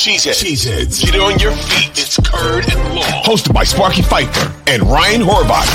[0.00, 0.42] Cheeseheads.
[0.42, 1.04] Cheeseheads.
[1.04, 1.90] Get on your feet.
[1.90, 3.22] It's Curd and Long.
[3.22, 5.68] Hosted by Sparky Fifer and Ryan Horvat.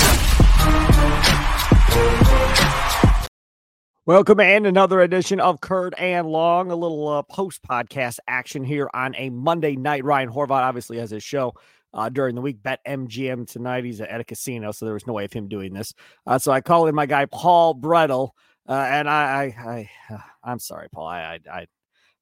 [4.04, 8.90] Welcome and another edition of Curd and Long, a little uh, post podcast action here
[8.92, 10.02] on a Monday night.
[10.02, 11.52] Ryan Horvat obviously has his show
[11.94, 12.60] uh, during the week.
[12.60, 13.84] Bet MGM tonight.
[13.84, 15.94] He's at a casino, so there was no way of him doing this.
[16.26, 18.30] Uh, so I call in my guy Paul Bretl,
[18.68, 21.06] uh, and I, I, I, I'm sorry, Paul.
[21.06, 21.66] I, I, I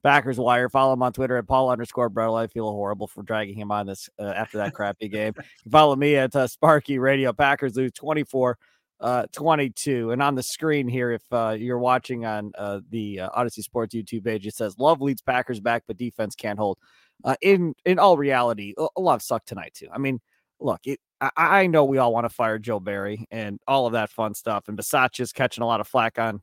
[0.04, 0.68] Packers Wire.
[0.68, 2.38] Follow him on Twitter at Paul underscore Bretl.
[2.38, 5.32] I feel horrible for dragging him on this uh, after that crappy game.
[5.70, 7.32] follow me at uh, Sparky Radio.
[7.32, 8.56] Packers lose 24
[9.00, 10.12] uh, 22.
[10.12, 13.94] And on the screen here, if uh, you're watching on uh, the uh, Audacy Sports
[13.94, 16.78] YouTube page, it says Love leads Packers back, but defense can't hold.
[17.24, 19.88] Uh, in in all reality, a Love sucked tonight too.
[19.92, 20.20] I mean,
[20.60, 23.92] look, it, I, I know we all want to fire Joe Barry and all of
[23.92, 24.78] that fun stuff, and
[25.18, 26.42] is catching a lot of flack on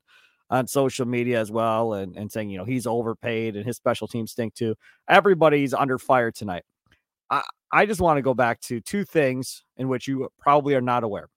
[0.52, 4.08] on social media as well and, and saying, you know, he's overpaid and his special
[4.08, 4.76] teams stink too.
[5.08, 6.64] Everybody's under fire tonight.
[7.30, 10.82] I, I just want to go back to two things in which you probably are
[10.82, 11.30] not aware.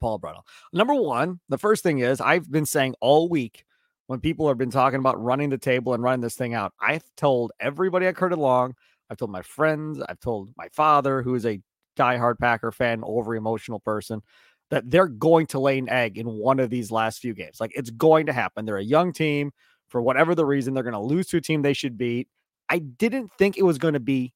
[0.00, 0.42] Paul Bretl.
[0.72, 3.64] Number one, the first thing is I've been saying all week
[4.08, 7.04] when people have been talking about running the table and running this thing out, I've
[7.16, 8.74] told everybody I heard along.
[9.08, 11.60] I've told my friends, I've told my father, who is a
[11.96, 14.22] diehard Packer fan, over emotional person
[14.70, 17.60] that they're going to lay an egg in one of these last few games.
[17.60, 18.64] Like it's going to happen.
[18.66, 19.52] They're a young team.
[19.88, 22.28] For whatever the reason, they're going to lose to a team they should beat.
[22.68, 24.34] I didn't think it was going to be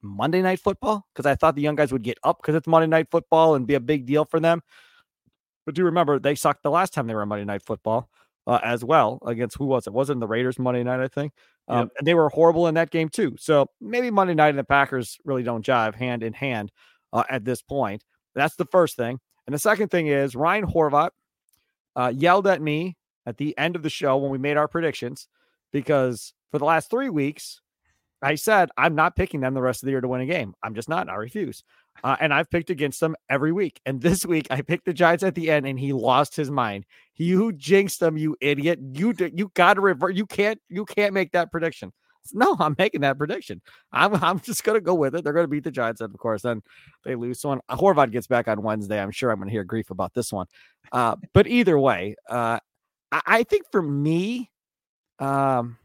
[0.00, 2.86] Monday night football because I thought the young guys would get up because it's Monday
[2.86, 4.62] night football and be a big deal for them.
[5.66, 8.08] But do remember they sucked the last time they were on Monday night football
[8.46, 9.92] uh, as well against who was it?
[9.92, 11.32] Wasn't the Raiders Monday night, I think.
[11.68, 11.88] Um, yep.
[11.98, 13.36] And they were horrible in that game too.
[13.38, 16.70] So maybe Monday night and the Packers really don't jive hand in hand
[17.12, 18.04] uh, at this point.
[18.34, 19.18] That's the first thing.
[19.46, 21.10] And the second thing is Ryan Horvat
[21.94, 25.28] uh, yelled at me at the end of the show when we made our predictions
[25.72, 27.60] because for the last three weeks,
[28.22, 30.54] I said I'm not picking them the rest of the year to win a game.
[30.62, 31.08] I'm just not.
[31.08, 31.62] I refuse.
[32.04, 33.80] Uh, and I've picked against them every week.
[33.86, 36.84] And this week I picked the Giants at the end, and he lost his mind.
[37.14, 38.78] You jinxed them, you idiot.
[38.92, 40.14] You you got to revert.
[40.14, 41.92] You can't you can't make that prediction.
[42.34, 43.60] No, I'm making that prediction.
[43.92, 45.24] I'm I'm just gonna go with it.
[45.24, 46.62] They're gonna beat the Giants, and of course, then
[47.04, 47.40] they lose.
[47.40, 50.32] So when Horvat gets back on Wednesday, I'm sure I'm gonna hear grief about this
[50.32, 50.46] one.
[50.92, 52.58] Uh, but either way, uh,
[53.12, 54.50] I, I think for me,
[55.18, 55.78] um,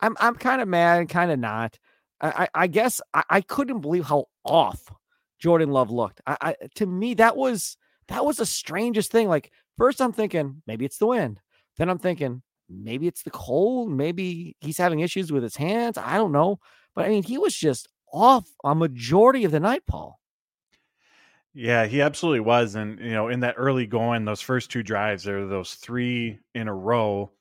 [0.00, 1.78] I'm I'm kind of mad kind of not.
[2.20, 4.92] I, I, guess I, I, couldn't believe how off
[5.38, 6.20] Jordan Love looked.
[6.26, 7.76] I, I to me that was
[8.08, 9.28] that was the strangest thing.
[9.28, 11.40] Like first I'm thinking maybe it's the wind.
[11.76, 13.90] Then I'm thinking maybe it's the cold.
[13.90, 15.98] Maybe he's having issues with his hands.
[15.98, 16.58] I don't know.
[16.94, 20.18] But I mean, he was just off a majority of the night, Paul.
[21.54, 22.74] Yeah, he absolutely was.
[22.74, 26.38] And, you know, in that early going, those first two drives, there were those three
[26.54, 27.32] in a row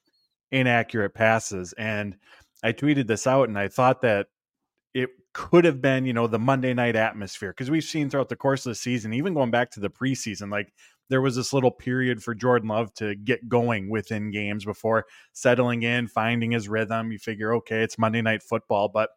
[0.51, 1.73] inaccurate passes.
[1.73, 2.15] And
[2.63, 4.27] I tweeted this out and I thought that
[4.93, 8.35] it could have been, you know, the Monday night atmosphere because we've seen throughout the
[8.35, 10.73] course of the season, even going back to the preseason, like
[11.09, 15.83] there was this little period for Jordan Love to get going within games before settling
[15.83, 17.11] in, finding his rhythm.
[17.11, 19.11] You figure, okay, it's Monday night football, but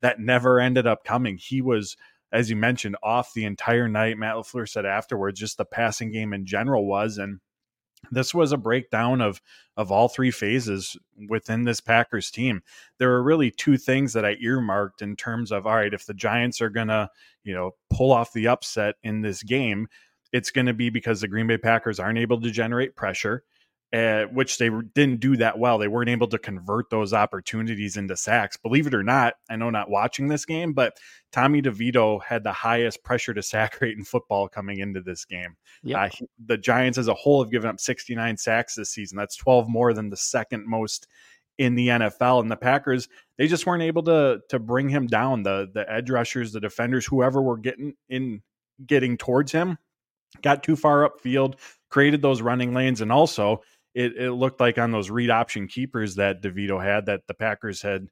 [0.00, 1.36] that never ended up coming.
[1.38, 1.96] He was,
[2.32, 4.18] as you mentioned, off the entire night.
[4.18, 7.18] Matt LaFleur said afterwards, just the passing game in general was.
[7.18, 7.40] And
[8.10, 9.40] this was a breakdown of
[9.76, 10.96] of all three phases
[11.28, 12.62] within this Packers team.
[12.98, 16.14] There were really two things that I earmarked in terms of all right, if the
[16.14, 17.10] Giants are gonna,
[17.42, 19.88] you know, pull off the upset in this game,
[20.34, 23.44] it's going to be because the Green Bay Packers aren't able to generate pressure,
[23.92, 25.78] uh, which they didn't do that well.
[25.78, 28.56] They weren't able to convert those opportunities into sacks.
[28.56, 30.96] Believe it or not, I know not watching this game, but
[31.30, 35.54] Tommy DeVito had the highest pressure to sack rate in football coming into this game.
[35.84, 35.96] Yep.
[35.96, 39.16] Uh, he, the Giants as a whole have given up 69 sacks this season.
[39.16, 41.06] That's 12 more than the second most
[41.58, 42.40] in the NFL.
[42.40, 43.08] And the Packers,
[43.38, 45.44] they just weren't able to to bring him down.
[45.44, 48.42] The the edge rushers, the defenders, whoever were getting in
[48.84, 49.78] getting towards him
[50.42, 51.54] got too far upfield,
[51.90, 53.62] created those running lanes, and also
[53.94, 57.80] it, it looked like on those read option keepers that DeVito had that the Packers
[57.80, 58.08] had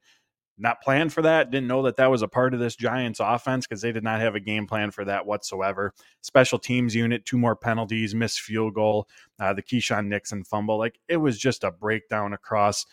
[0.57, 3.65] not planned for that, didn't know that that was a part of this Giants offense
[3.65, 5.93] because they did not have a game plan for that whatsoever.
[6.21, 9.07] Special teams unit, two more penalties, missed field goal,
[9.39, 10.77] uh, the Keisean Nixon fumble.
[10.77, 12.85] Like it was just a breakdown across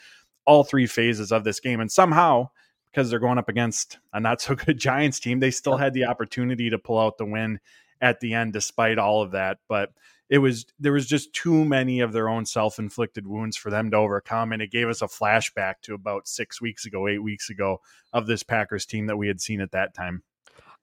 [0.47, 1.81] all three phases of this game.
[1.81, 2.49] And somehow,
[2.91, 6.07] because they're going up against a not so good Giants team, they still had the
[6.07, 7.61] opportunity to pull out the win
[8.01, 9.59] at the end, despite all of that.
[9.69, 9.91] But
[10.31, 13.97] it was there was just too many of their own self-inflicted wounds for them to
[13.97, 17.81] overcome and it gave us a flashback to about 6 weeks ago 8 weeks ago
[18.13, 20.23] of this Packers team that we had seen at that time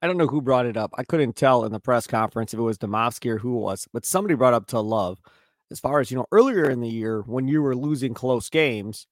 [0.02, 0.92] I don't know who brought it up.
[0.96, 3.88] I couldn't tell in the press conference if it was Demovsky or who it was,
[3.92, 5.20] but somebody brought up to Love.
[5.72, 9.08] As far as you know, earlier in the year when you were losing close games,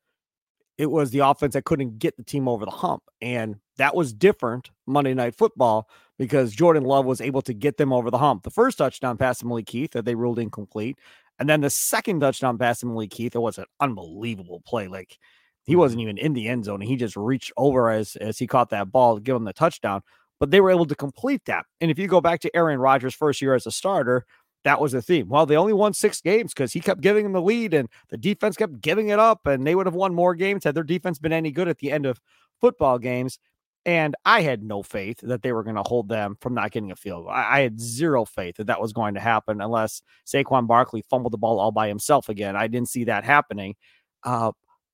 [0.77, 3.03] it was the offense that couldn't get the team over the hump.
[3.21, 7.93] And that was different Monday Night Football because Jordan Love was able to get them
[7.93, 8.43] over the hump.
[8.43, 10.97] The first touchdown pass to Malik Heath that they ruled incomplete.
[11.39, 14.87] And then the second touchdown pass to Malik Heath, it was an unbelievable play.
[14.87, 15.17] Like
[15.63, 16.09] he wasn't mm-hmm.
[16.09, 16.81] even in the end zone.
[16.81, 20.01] He just reached over as, as he caught that ball to give him the touchdown.
[20.39, 21.65] But they were able to complete that.
[21.79, 24.25] And if you go back to Aaron Rodgers' first year as a starter,
[24.65, 25.29] that was the theme.
[25.29, 28.17] Well, they only won six games because he kept giving them the lead and the
[28.17, 31.19] defense kept giving it up, and they would have won more games had their defense
[31.19, 32.19] been any good at the end of
[32.59, 33.37] football games.
[33.85, 36.91] And I had no faith that they were going to hold them from not getting
[36.91, 37.31] a field goal.
[37.31, 41.33] I, I, had zero faith that that was going to happen unless Saquon Barkley fumbled
[41.33, 42.55] the ball all by himself again.
[42.55, 43.75] I didn't see that happening.
[44.23, 44.53] Uh,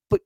[0.10, 0.20] but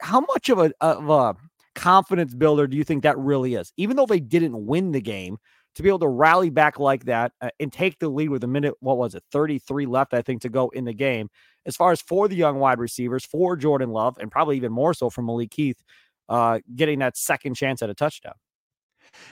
[0.00, 1.36] how much of a, of a
[1.74, 3.74] confidence builder do you think that really is?
[3.76, 5.36] Even though they didn't win the game,
[5.76, 8.48] to be able to rally back like that uh, and take the lead with a
[8.48, 11.28] minute, what was it, 33 left, I think, to go in the game.
[11.66, 14.94] As far as for the young wide receivers, for Jordan Love, and probably even more
[14.94, 15.82] so for Malik Heath,
[16.28, 18.34] uh, getting that second chance at a touchdown.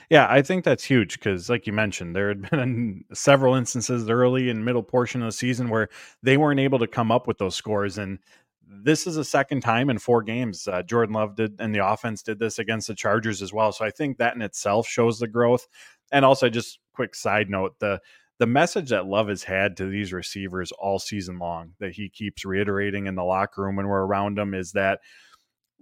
[0.09, 4.49] Yeah, I think that's huge because, like you mentioned, there had been several instances early
[4.49, 5.89] and middle portion of the season where
[6.21, 7.97] they weren't able to come up with those scores.
[7.97, 8.19] And
[8.67, 10.67] this is a second time in four games.
[10.67, 13.71] Uh, Jordan Love did, and the offense did this against the Chargers as well.
[13.71, 15.67] So I think that in itself shows the growth.
[16.11, 17.99] And also, just quick side note the
[18.37, 22.43] the message that Love has had to these receivers all season long that he keeps
[22.43, 24.99] reiterating in the locker room when we're around him is that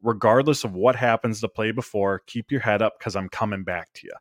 [0.04, 3.92] regardless of what happens to play before, keep your head up because I'm coming back
[3.94, 4.14] to you.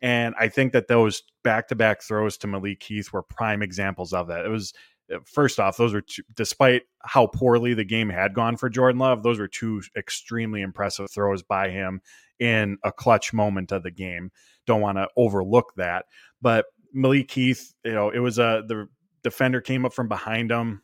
[0.00, 4.12] And I think that those back to back throws to Malik Heath were prime examples
[4.12, 4.44] of that.
[4.44, 4.72] It was
[5.12, 8.98] uh, first off, those were two, despite how poorly the game had gone for Jordan
[8.98, 12.00] Love, those were two extremely impressive throws by him
[12.38, 14.30] in a clutch moment of the game.
[14.66, 16.06] Don't want to overlook that.
[16.42, 18.88] But Malik Heath, you know, it was a the
[19.22, 20.82] defender came up from behind him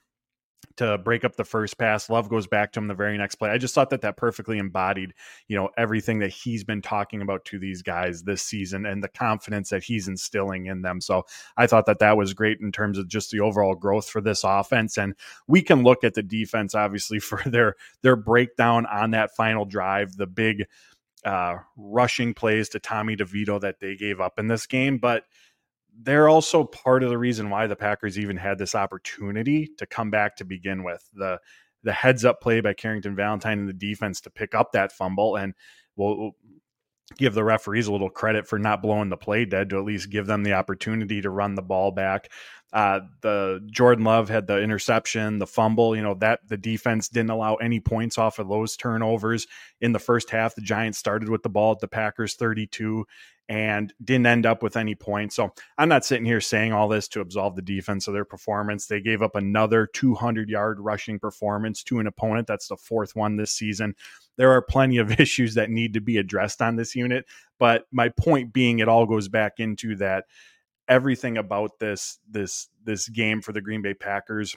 [0.77, 2.09] to break up the first pass.
[2.09, 3.51] Love goes back to him the very next play.
[3.51, 5.13] I just thought that that perfectly embodied,
[5.49, 9.09] you know, everything that he's been talking about to these guys this season and the
[9.09, 11.01] confidence that he's instilling in them.
[11.01, 11.25] So
[11.57, 14.45] I thought that that was great in terms of just the overall growth for this
[14.45, 14.97] offense.
[14.97, 15.15] And
[15.47, 20.17] we can look at the defense obviously for their their breakdown on that final drive,
[20.17, 20.67] the big
[21.25, 25.25] uh, rushing plays to Tommy DeVito that they gave up in this game, but
[26.01, 30.11] they're also part of the reason why the Packers even had this opportunity to come
[30.11, 31.09] back to begin with.
[31.15, 31.39] The
[31.85, 35.35] the heads up play by Carrington Valentine and the defense to pick up that fumble
[35.35, 35.53] and
[35.97, 36.31] we'll
[37.19, 40.11] give the referees a little credit for not blowing the play dead to at least
[40.11, 42.31] give them the opportunity to run the ball back.
[42.73, 47.31] Uh, the Jordan Love had the interception, the fumble, you know, that the defense didn't
[47.31, 49.47] allow any points off of those turnovers
[49.81, 50.55] in the first half.
[50.55, 53.05] The Giants started with the ball at the Packers 32
[53.49, 55.37] and didn't end up with any points.
[55.37, 58.87] So I'm not sitting here saying all this to absolve the defense of their performance.
[58.87, 62.47] They gave up another 200 yard rushing performance to an opponent.
[62.47, 63.95] That's the fourth one this season.
[64.37, 67.27] There are plenty of issues that need to be addressed on this unit.
[67.59, 70.25] But my point being, it all goes back into that
[70.93, 74.55] everything about this this this game for the Green Bay Packers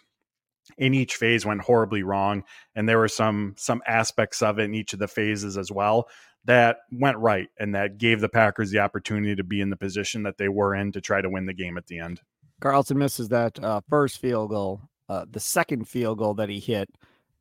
[0.78, 2.44] in each phase went horribly wrong
[2.76, 6.10] and there were some some aspects of it in each of the phases as well
[6.44, 10.24] that went right and that gave the Packers the opportunity to be in the position
[10.24, 12.20] that they were in to try to win the game at the end.
[12.60, 14.82] Carlson misses that uh, first field goal.
[15.08, 16.90] Uh, the second field goal that he hit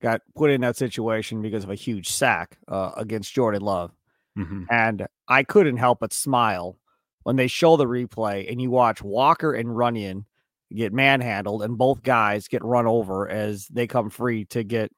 [0.01, 3.91] got put in that situation because of a huge sack uh, against Jordan Love.
[4.39, 4.65] Mm-hmm.
[4.71, 6.77] And I couldn't help but smile
[7.25, 10.25] when they show the replay and you watch Walker and Runyan
[10.73, 14.93] get manhandled and both guys get run over as they come free to get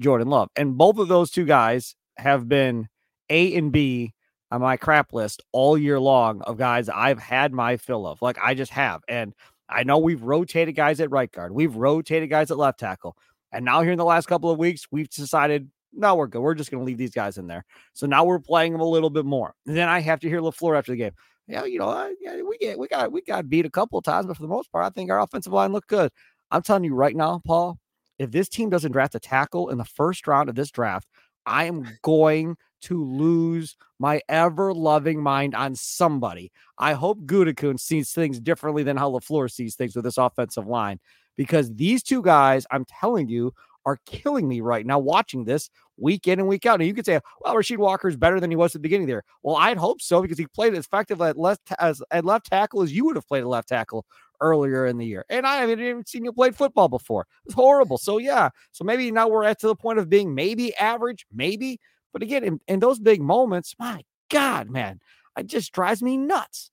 [0.00, 0.48] Jordan Love.
[0.56, 2.88] And both of those two guys have been
[3.30, 4.14] A and B
[4.50, 8.22] on my crap list all year long of guys I've had my fill of.
[8.22, 9.02] Like I just have.
[9.08, 9.34] And
[9.68, 13.16] I know we've rotated guys at right guard, we've rotated guys at left tackle.
[13.52, 16.40] And now here in the last couple of weeks, we've decided no, we're good.
[16.40, 17.64] We're just going to leave these guys in there.
[17.92, 19.54] So now we're playing them a little bit more.
[19.66, 21.12] And then I have to hear LaFleur after the game
[21.48, 24.04] yeah, you know, uh, yeah, we get we got we got beat a couple of
[24.04, 26.12] times, but for the most part, I think our offensive line looked good.
[26.50, 27.78] I'm telling you right now, Paul,
[28.18, 31.08] if this team doesn't draft a tackle in the first round of this draft,
[31.46, 36.52] I am going to lose my ever loving mind on somebody.
[36.78, 41.00] I hope Gutekunst sees things differently than how LaFleur sees things with this offensive line
[41.36, 43.54] because these two guys, I'm telling you,
[43.88, 46.80] are killing me right now watching this week in and week out.
[46.80, 49.06] And you could say, well, Rasheed Walker is better than he was at the beginning
[49.06, 49.22] there.
[49.42, 52.82] Well, I'd hope so because he played as effective at left as at left tackle
[52.82, 54.04] as you would have played at left tackle
[54.40, 55.24] earlier in the year.
[55.30, 57.26] And I haven't even seen you play football before.
[57.46, 57.98] It's horrible.
[57.98, 58.50] So yeah.
[58.72, 61.80] So maybe now we're at to the point of being maybe average, maybe.
[62.12, 65.00] But again, in, in those big moments, my God, man,
[65.38, 66.70] it just drives me nuts.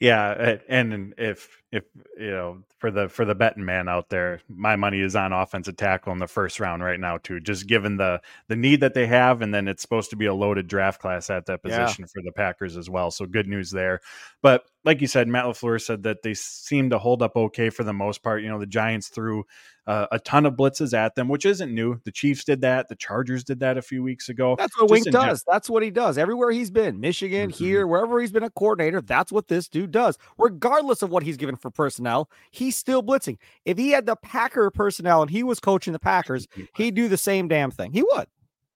[0.00, 1.84] Yeah, and if if
[2.18, 5.76] you know for the for the betting man out there, my money is on offensive
[5.76, 7.40] tackle in the first round right now too.
[7.40, 10.34] Just given the the need that they have, and then it's supposed to be a
[10.34, 12.10] loaded draft class at that position yeah.
[12.14, 13.10] for the Packers as well.
[13.10, 14.00] So good news there.
[14.40, 17.82] But like you said, Matt LaFleur said that they seem to hold up okay for
[17.82, 18.42] the most part.
[18.42, 19.44] You know, the Giants threw
[19.88, 21.98] uh, a ton of blitzes at them, which isn't new.
[22.04, 22.88] The Chiefs did that.
[22.88, 24.54] The Chargers did that a few weeks ago.
[24.56, 25.42] That's what Wink does.
[25.46, 26.18] that's what he does.
[26.18, 27.64] Everywhere he's been, Michigan, mm-hmm.
[27.64, 30.18] here, wherever he's been a coordinator, that's what this dude does.
[30.36, 33.38] Regardless of what he's given for personnel, he's still blitzing.
[33.64, 37.16] If he had the Packer personnel and he was coaching the Packers, he'd do the
[37.16, 37.92] same damn thing.
[37.92, 38.26] He would.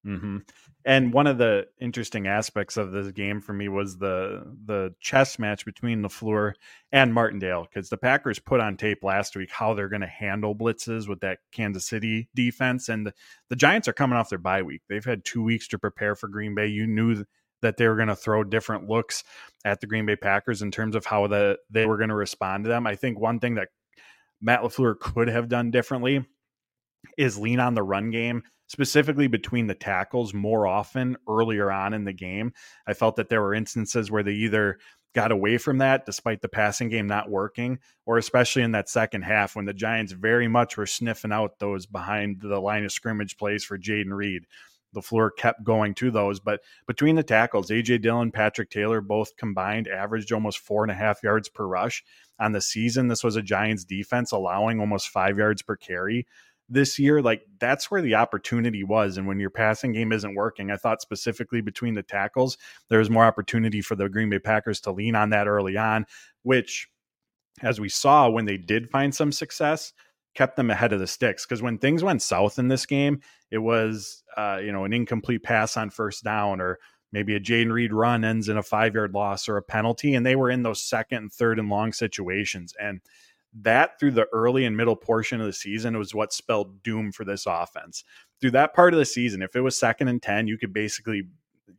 [0.06, 0.38] Mm-hmm.
[0.84, 5.38] And one of the interesting aspects of this game for me was the the chess
[5.38, 6.54] match between LaFleur
[6.90, 10.56] and Martindale because the Packers put on tape last week how they're going to handle
[10.56, 13.14] blitzes with that Kansas City defense, and the,
[13.48, 14.82] the Giants are coming off their bye week.
[14.88, 16.66] They've had two weeks to prepare for Green Bay.
[16.66, 17.24] You knew
[17.62, 19.24] that they were going to throw different looks
[19.64, 22.64] at the Green Bay Packers in terms of how the they were going to respond
[22.64, 22.86] to them.
[22.86, 23.68] I think one thing that
[24.40, 26.26] Matt LaFleur could have done differently
[27.16, 28.42] is lean on the run game
[28.72, 32.52] specifically between the tackles more often earlier on in the game.
[32.86, 34.78] I felt that there were instances where they either
[35.14, 39.22] got away from that despite the passing game not working, or especially in that second
[39.22, 43.36] half when the Giants very much were sniffing out those behind the line of scrimmage
[43.36, 44.46] plays for Jayden Reed.
[44.94, 49.88] LaFleur kept going to those, but between the tackles, AJ Dillon, Patrick Taylor, both combined
[49.88, 52.04] averaged almost four and a half yards per rush
[52.38, 53.08] on the season.
[53.08, 56.26] This was a Giants defense allowing almost five yards per carry
[56.68, 59.16] this year, like that's where the opportunity was.
[59.16, 62.56] And when your passing game isn't working, I thought specifically between the tackles,
[62.88, 66.06] there was more opportunity for the Green Bay Packers to lean on that early on,
[66.42, 66.88] which,
[67.62, 69.92] as we saw when they did find some success,
[70.34, 71.44] kept them ahead of the sticks.
[71.44, 73.20] Because when things went south in this game,
[73.50, 76.78] it was, uh, you know, an incomplete pass on first down or
[77.12, 80.14] maybe a Jayden Reed run ends in a five yard loss or a penalty.
[80.14, 82.74] And they were in those second and third and long situations.
[82.80, 83.00] And
[83.60, 87.24] that through the early and middle portion of the season was what spelled doom for
[87.24, 88.04] this offense.
[88.40, 91.24] Through that part of the season, if it was second and 10, you could basically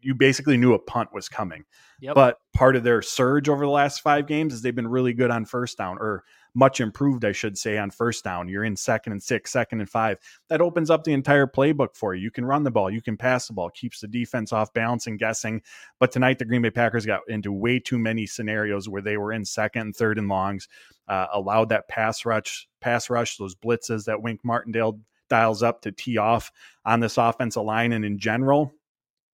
[0.02, 1.64] you basically knew a punt was coming.
[2.02, 2.16] Yep.
[2.16, 5.32] But part of their surge over the last 5 games is they've been really good
[5.32, 6.24] on first down or
[6.56, 8.48] much improved, I should say, on first down.
[8.48, 10.20] You're in second and six, second and five.
[10.50, 12.24] That opens up the entire playbook for you.
[12.24, 15.08] You can run the ball, you can pass the ball, keeps the defense off balance
[15.08, 15.62] and guessing.
[16.00, 19.34] But tonight, the Green Bay Packers got into way too many scenarios where they were
[19.34, 20.68] in second and third and longs,
[21.08, 25.92] uh, allowed that pass rush, pass rush, those blitzes that Wink Martindale dials up to
[25.92, 26.52] tee off
[26.86, 27.92] on this offensive line.
[27.92, 28.74] And in general,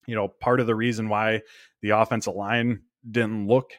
[0.06, 1.42] you know, part of the reason why
[1.82, 3.72] the offensive line didn't look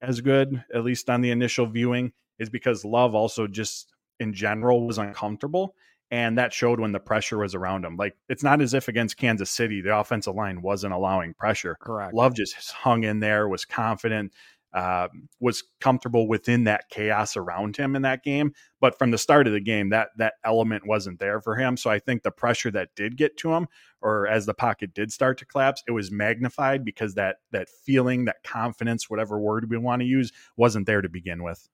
[0.00, 4.86] as good, at least on the initial viewing, is because Love also just in general
[4.86, 5.74] was uncomfortable.
[6.10, 7.96] And that showed when the pressure was around him.
[7.96, 11.76] Like it's not as if against Kansas City, the offensive line wasn't allowing pressure.
[11.80, 12.14] Correct.
[12.14, 14.32] Love just hung in there, was confident,
[14.72, 15.08] uh,
[15.40, 18.52] was comfortable within that chaos around him in that game.
[18.80, 21.76] But from the start of the game, that that element wasn't there for him.
[21.76, 23.66] So I think the pressure that did get to him,
[24.00, 28.26] or as the pocket did start to collapse, it was magnified because that that feeling,
[28.26, 31.68] that confidence, whatever word we want to use, wasn't there to begin with.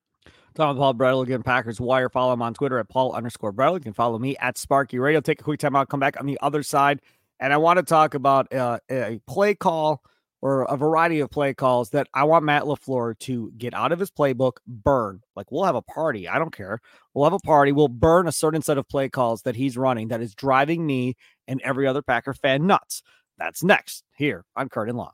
[0.54, 2.08] Tom Paul Bretl again, Packers Wire.
[2.08, 3.74] Follow him on Twitter at Paul underscore Bretl.
[3.74, 5.20] You can follow me at Sparky Radio.
[5.20, 7.00] Take a quick time out, come back on the other side.
[7.40, 10.02] And I want to talk about uh, a play call
[10.40, 13.98] or a variety of play calls that I want Matt LaFleur to get out of
[13.98, 15.22] his playbook, burn.
[15.34, 16.28] Like we'll have a party.
[16.28, 16.80] I don't care.
[17.14, 17.72] We'll have a party.
[17.72, 21.16] We'll burn a certain set of play calls that he's running that is driving me
[21.48, 23.02] and every other Packer fan nuts.
[23.38, 25.12] That's next here on Curd and Long.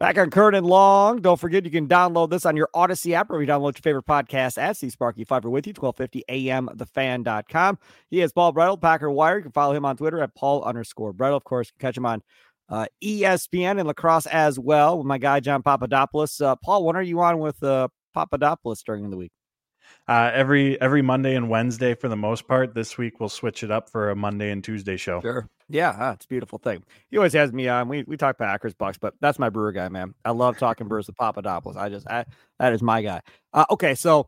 [0.00, 1.20] Back on Curd and Long.
[1.20, 4.06] Don't forget you can download this on your Audacy app or you download your favorite
[4.06, 7.78] podcast at C Sparky Fifer with you, 1250 AM thefan.com.
[8.08, 9.38] He is Paul Bretl, Packer Wire.
[9.38, 11.34] You can follow him on Twitter at Paul underscore Bretl.
[11.34, 12.22] Of course, catch him on
[12.68, 16.40] uh, ESPN and La Crosse as well with my guy John Papadopoulos.
[16.40, 19.32] Uh, Paul, when are you on with uh, Papadopoulos during the week?
[20.08, 22.74] Uh, every every Monday and Wednesday for the most part.
[22.74, 25.20] This week we'll switch it up for a Monday and Tuesday show.
[25.20, 25.46] Sure.
[25.68, 26.82] Yeah, it's a beautiful thing.
[27.10, 27.88] He always has me on.
[27.88, 30.14] We we talk Packers Bucks, but that's my brewer guy, man.
[30.24, 31.76] I love talking Brewers with Papadopoulos.
[31.76, 32.24] I just I,
[32.58, 33.20] that is my guy.
[33.52, 34.26] Uh, okay, so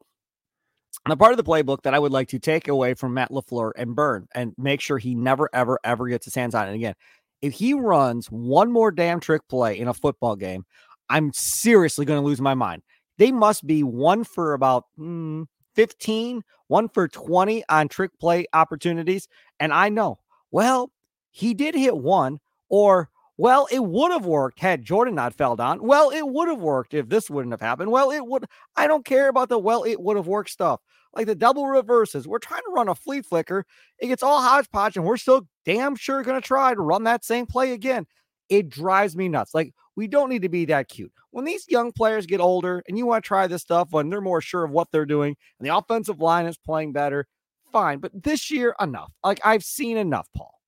[1.08, 3.72] the part of the playbook that I would like to take away from Matt LaFleur
[3.74, 6.94] and burn and make sure he never ever ever gets his hands on it again.
[7.40, 10.66] If he runs one more damn trick play in a football game,
[11.08, 12.82] I'm seriously going to lose my mind.
[13.16, 19.28] They must be one for about mm, 15, one for 20 on trick play opportunities.
[19.58, 20.18] And I know,
[20.50, 20.90] well,
[21.30, 25.82] he did hit one, or well, it would have worked had Jordan not fell down.
[25.82, 27.90] Well, it would have worked if this wouldn't have happened.
[27.90, 28.44] Well, it would.
[28.76, 30.80] I don't care about the well, it would have worked stuff.
[31.14, 32.28] Like the double reverses.
[32.28, 33.64] We're trying to run a flea flicker.
[33.98, 37.24] It gets all hodgepodge, and we're still damn sure going to try to run that
[37.24, 38.06] same play again.
[38.50, 39.54] It drives me nuts.
[39.54, 41.12] Like, we don't need to be that cute.
[41.30, 44.20] When these young players get older and you want to try this stuff when they're
[44.20, 47.26] more sure of what they're doing and the offensive line is playing better,
[47.72, 48.00] fine.
[48.00, 49.12] But this year, enough.
[49.24, 50.60] Like, I've seen enough, Paul.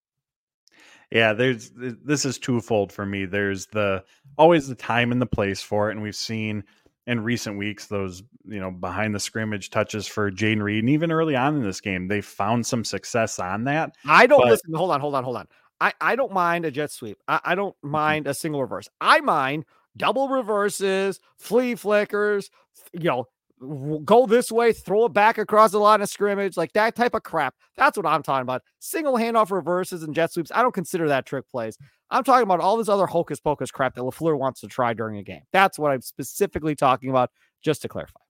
[1.10, 3.26] Yeah, there's this is twofold for me.
[3.26, 4.02] There's the
[4.38, 6.64] always the time and the place for it, and we've seen
[7.06, 11.12] in recent weeks those you know behind the scrimmage touches for Jayden Reed, and even
[11.12, 13.94] early on in this game, they found some success on that.
[14.06, 14.72] I don't but, listen.
[14.72, 15.48] Hold on, hold on, hold on.
[15.82, 17.18] I I don't mind a jet sweep.
[17.26, 17.90] I, I don't mm-hmm.
[17.90, 18.88] mind a single reverse.
[19.00, 19.64] I mind
[19.96, 22.50] double reverses, flea flickers,
[22.92, 26.94] you know, go this way, throw it back across the line of scrimmage, like that
[26.94, 27.54] type of crap.
[27.76, 28.62] That's what I'm talking about.
[28.78, 30.52] Single handoff reverses and jet sweeps.
[30.54, 31.76] I don't consider that trick plays.
[32.10, 35.16] I'm talking about all this other hocus pocus crap that LaFleur wants to try during
[35.18, 35.42] a game.
[35.52, 37.30] That's what I'm specifically talking about,
[37.62, 38.20] just to clarify.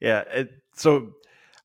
[0.00, 0.20] Yeah.
[0.32, 1.14] It, so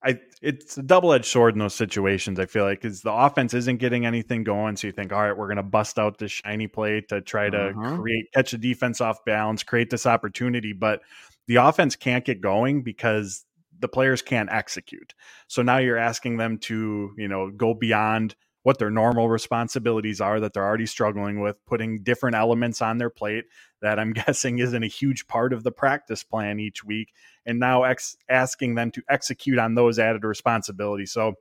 [0.04, 2.40] I it's a double edged sword in those situations.
[2.40, 5.38] I feel like because the offense isn't getting anything going, so you think, all right,
[5.38, 7.98] we're going to bust out this shiny play to try to uh-huh.
[7.98, 11.02] create catch the defense off balance, create this opportunity, but
[11.48, 13.46] the offense can't get going because
[13.80, 15.14] the players can't execute.
[15.48, 20.40] So now you're asking them to, you know, go beyond what their normal responsibilities are
[20.40, 23.46] that they're already struggling with, putting different elements on their plate
[23.82, 27.14] that I'm guessing isn't a huge part of the practice plan each week,
[27.46, 31.12] and now ex- asking them to execute on those added responsibilities.
[31.12, 31.36] So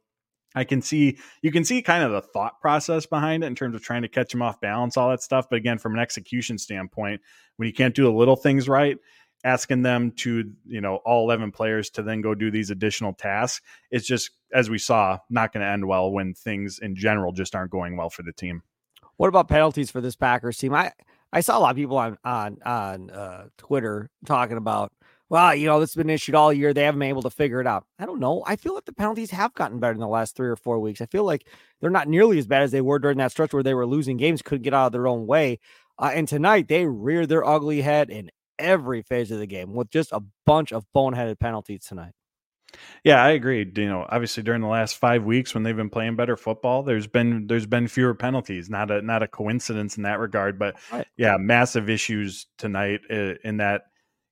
[0.54, 3.74] I can see you can see kind of the thought process behind it in terms
[3.74, 5.46] of trying to catch them off balance, all that stuff.
[5.50, 7.20] But again, from an execution standpoint,
[7.56, 8.96] when you can't do the little things right,
[9.44, 13.64] asking them to you know all 11 players to then go do these additional tasks
[13.90, 17.54] it's just as we saw not going to end well when things in general just
[17.54, 18.62] aren't going well for the team.
[19.16, 20.74] What about penalties for this packers team?
[20.74, 20.92] I
[21.32, 24.90] i saw a lot of people on on on uh, twitter talking about
[25.28, 26.72] well you know this has been issued all year.
[26.72, 27.84] They haven't been able to figure it out.
[27.98, 28.42] I don't know.
[28.46, 31.00] I feel like the penalties have gotten better in the last three or four weeks.
[31.00, 31.46] I feel like
[31.80, 34.16] they're not nearly as bad as they were during that stretch where they were losing
[34.16, 35.58] games couldn't get out of their own way.
[35.98, 39.90] Uh, and tonight they reared their ugly head in every phase of the game with
[39.90, 42.12] just a bunch of boneheaded penalties tonight.
[43.04, 43.70] Yeah, I agree.
[43.74, 47.06] You know, obviously during the last five weeks when they've been playing better football, there's
[47.06, 48.68] been there's been fewer penalties.
[48.68, 51.06] Not a not a coincidence in that regard, but right.
[51.16, 53.82] yeah, massive issues tonight uh, in that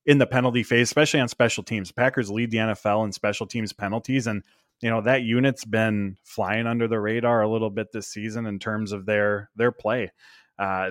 [0.05, 1.93] in the penalty phase, especially on special teams.
[1.93, 4.43] Packers lead the NFL in special teams penalties, and
[4.81, 8.59] you know that unit's been flying under the radar a little bit this season in
[8.59, 10.13] terms of their their play.
[10.59, 10.91] Uh,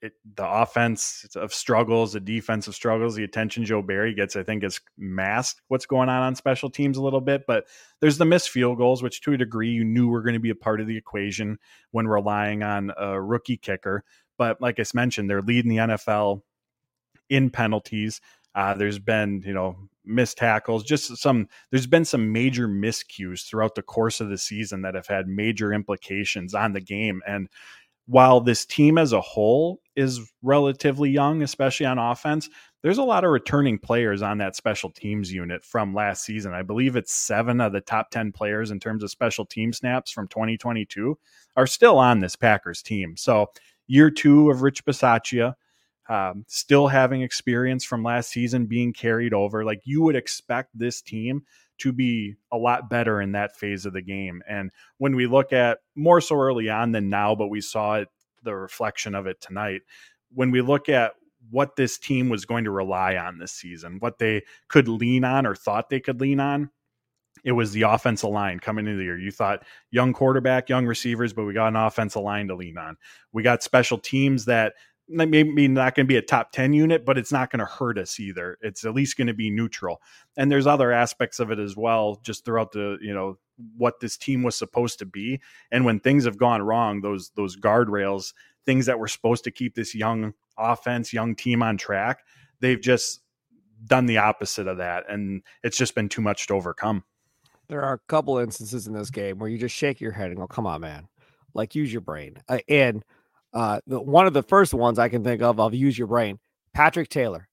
[0.00, 4.62] it, the offense of struggles, the defensive struggles, the attention Joe Barry gets, I think,
[4.62, 7.44] is masked what's going on on special teams a little bit.
[7.46, 7.66] But
[8.00, 10.50] there's the missed field goals, which to a degree you knew were going to be
[10.50, 11.58] a part of the equation
[11.90, 14.04] when relying on a rookie kicker.
[14.36, 16.42] But like I mentioned, they're leading the NFL
[17.28, 18.20] in penalties.
[18.54, 23.74] Uh, there's been, you know, missed tackles, just some, there's been some major miscues throughout
[23.74, 27.20] the course of the season that have had major implications on the game.
[27.26, 27.48] And
[28.06, 32.48] while this team as a whole is relatively young, especially on offense,
[32.82, 36.54] there's a lot of returning players on that special teams unit from last season.
[36.54, 40.12] I believe it's seven of the top 10 players in terms of special team snaps
[40.12, 41.18] from 2022
[41.56, 43.16] are still on this Packers team.
[43.16, 43.46] So,
[43.88, 45.54] year two of Rich Bisaccia,
[46.08, 49.64] um, still having experience from last season being carried over.
[49.64, 51.42] Like you would expect this team
[51.78, 54.42] to be a lot better in that phase of the game.
[54.48, 58.08] And when we look at more so early on than now, but we saw it,
[58.42, 59.82] the reflection of it tonight,
[60.32, 61.12] when we look at
[61.50, 65.46] what this team was going to rely on this season, what they could lean on
[65.46, 66.70] or thought they could lean on,
[67.44, 69.18] it was the offensive line coming into the year.
[69.18, 72.96] You thought young quarterback, young receivers, but we got an offensive line to lean on.
[73.32, 74.74] We got special teams that
[75.08, 77.98] maybe not going to be a top 10 unit, but it's not going to hurt
[77.98, 78.58] us either.
[78.60, 80.00] It's at least going to be neutral.
[80.36, 83.38] And there's other aspects of it as well, just throughout the, you know,
[83.76, 85.40] what this team was supposed to be.
[85.72, 88.32] And when things have gone wrong, those those guardrails,
[88.66, 92.20] things that were supposed to keep this young offense, young team on track,
[92.60, 93.20] they've just
[93.86, 95.04] done the opposite of that.
[95.08, 97.04] And it's just been too much to overcome.
[97.68, 100.36] There are a couple instances in this game where you just shake your head and
[100.38, 101.08] go, come on, man.
[101.54, 102.38] Like use your brain.
[102.48, 103.04] Uh, and
[103.52, 106.38] uh, the, one of the first ones I can think of of use your brain,
[106.74, 107.48] Patrick Taylor.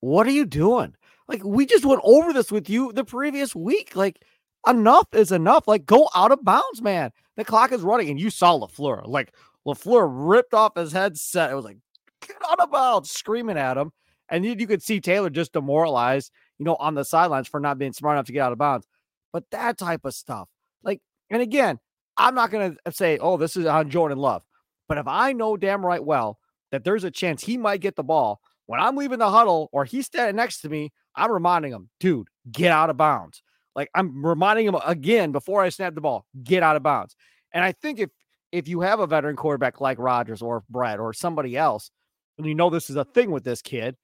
[0.00, 0.94] what are you doing?
[1.28, 3.96] Like we just went over this with you the previous week.
[3.96, 4.22] Like
[4.66, 5.66] enough is enough.
[5.66, 7.10] Like go out of bounds, man.
[7.36, 9.06] The clock is running, and you saw Lafleur.
[9.06, 9.32] Like
[9.66, 11.50] Lafleur ripped off his headset.
[11.50, 11.78] It was like
[12.20, 13.92] get out of bounds, screaming at him,
[14.28, 16.30] and you, you could see Taylor just demoralized.
[16.58, 18.86] you know, on the sidelines for not being smart enough to get out of bounds.
[19.32, 20.48] But that type of stuff,
[20.84, 21.80] like, and again,
[22.16, 24.42] I'm not going to uh, say, oh, this is on Jordan Love.
[24.88, 26.38] But if I know damn right well
[26.70, 29.84] that there's a chance he might get the ball when I'm leaving the huddle or
[29.84, 33.42] he's standing next to me, I'm reminding him, dude, get out of bounds.
[33.74, 37.16] Like I'm reminding him again before I snap the ball, get out of bounds.
[37.52, 38.10] And I think if
[38.52, 41.90] if you have a veteran quarterback like Rodgers or Brett or somebody else,
[42.38, 43.96] and you know this is a thing with this kid,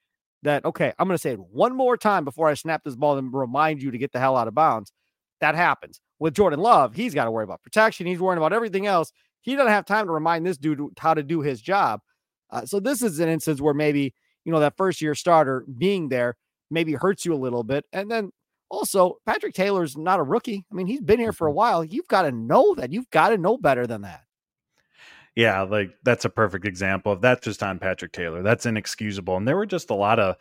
[0.42, 3.16] that okay, I'm going to say it one more time before I snap this ball
[3.16, 4.92] and remind you to get the hell out of bounds.
[5.40, 6.94] That happens with Jordan Love.
[6.94, 8.06] He's got to worry about protection.
[8.06, 9.12] He's worrying about everything else.
[9.40, 12.00] He doesn't have time to remind this dude how to do his job.
[12.50, 16.08] Uh, so this is an instance where maybe you know that first year starter being
[16.08, 16.36] there
[16.70, 18.30] maybe hurts you a little bit, and then
[18.68, 20.64] also Patrick Taylor's not a rookie.
[20.70, 21.56] I mean, he's been here for a mm-hmm.
[21.56, 21.84] while.
[21.84, 22.92] You've got to know that.
[22.92, 24.22] You've got to know better than that.
[25.36, 28.42] Yeah, like that's a perfect example of that just on Patrick Taylor.
[28.42, 29.36] That's inexcusable.
[29.36, 30.36] And there were just a lot of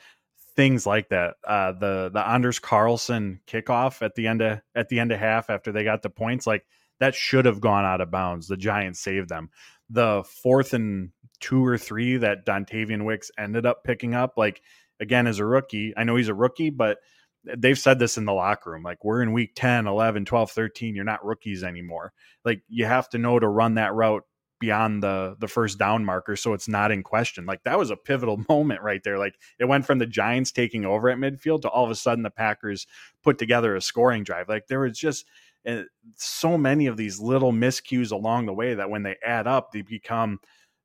[0.59, 1.35] things like that.
[1.47, 5.49] Uh the the Anders Carlson kickoff at the end of at the end of half
[5.49, 6.65] after they got the points, like
[6.99, 8.49] that should have gone out of bounds.
[8.49, 9.51] The Giants saved them.
[9.89, 14.61] The fourth and two or three that Dontayvion Wicks ended up picking up, like
[14.99, 15.93] again as a rookie.
[15.95, 16.97] I know he's a rookie, but
[17.45, 20.93] they've said this in the locker room like we're in week 10 11 12 13
[20.93, 22.11] you're not rookies anymore
[22.43, 24.23] like you have to know to run that route
[24.59, 27.45] beyond the the first down marker so it's not in question.
[27.45, 29.17] Like that was a pivotal moment right there.
[29.17, 32.23] Like it went from the giants taking over at midfield to all of a sudden
[32.23, 32.85] the packers
[33.23, 34.49] put together a scoring drive.
[34.49, 35.25] Like there was just
[35.67, 35.83] uh,
[36.15, 39.81] so many of these little miscues along the way that when they add up they
[39.81, 40.39] become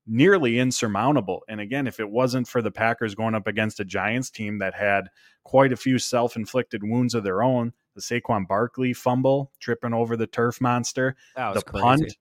[0.07, 1.43] nearly insurmountable.
[1.49, 4.75] And again if it wasn't for the packers going up against a giants team that
[4.75, 5.09] had
[5.45, 10.27] quite a few self-inflicted wounds of their own the Saquon Barkley fumble tripping over the
[10.27, 11.17] turf monster
[11.55, 11.83] the crazy.
[11.83, 12.17] punt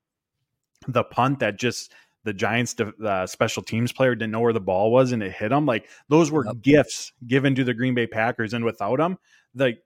[0.88, 1.94] the punt that just
[2.24, 5.52] the Giants uh, special teams player didn't know where the ball was and it hit
[5.52, 5.66] him.
[5.66, 6.62] Like those were yep.
[6.62, 9.18] gifts given to the Green Bay Packers, and without them,
[9.54, 9.78] the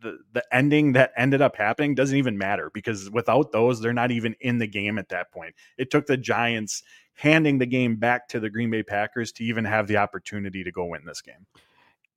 [0.00, 4.10] the the ending that ended up happening doesn't even matter because without those, they're not
[4.10, 5.54] even in the game at that point.
[5.78, 6.82] It took the Giants
[7.14, 10.72] handing the game back to the Green Bay Packers to even have the opportunity to
[10.72, 11.46] go win this game.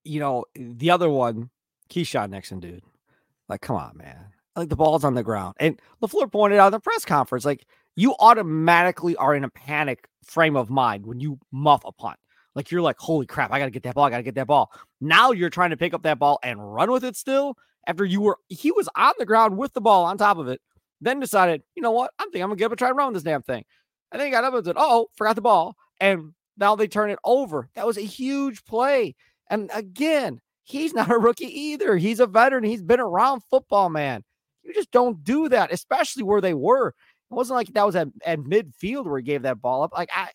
[0.04, 1.50] You know, the other one,
[1.90, 2.84] Keisean Nixon, dude.
[3.50, 4.28] Like, come on, man.
[4.56, 5.56] Like the ball's on the ground.
[5.60, 10.08] And LaFleur pointed out in the press conference, like you automatically are in a panic
[10.26, 12.18] frame of mind when you muff a punt.
[12.56, 14.72] Like you're like, holy crap, I gotta get that ball, I gotta get that ball.
[15.02, 17.56] Now you're trying to pick up that ball and run with it still
[17.88, 20.62] after you were he was on the ground with the ball on top of it,
[21.02, 22.12] then decided, you know what?
[22.20, 23.64] I'm thinking I'm gonna get up and try and run this damn thing.
[24.12, 25.76] And then he got up and said, Oh, forgot the ball.
[26.00, 27.70] And now they turn it over.
[27.76, 29.16] That was a huge play.
[29.50, 31.98] And again, he's not a rookie either.
[31.98, 32.64] He's a veteran.
[32.64, 34.24] He's been around football, man.
[34.64, 36.94] You just don't do that, especially where they were.
[37.34, 39.92] It wasn't like that was at, at midfield where he gave that ball up.
[39.94, 40.30] Like I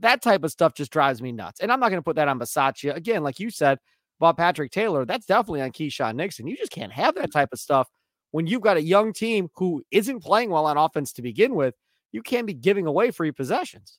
[0.00, 1.60] that type of stuff just drives me nuts.
[1.60, 2.94] And I'm not going to put that on Bisaccia.
[2.94, 3.78] Again, like you said
[4.20, 6.46] about Patrick Taylor, that's definitely on Keisean Nixon.
[6.46, 7.88] You just can't have that type of stuff
[8.30, 11.74] when you've got a young team who isn't playing well on offense to begin with.
[12.12, 13.98] You can't be giving away free possessions.